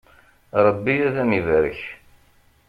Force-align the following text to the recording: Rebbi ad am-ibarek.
Rebbi 0.65 0.95
ad 1.07 1.15
am-ibarek. 1.21 1.81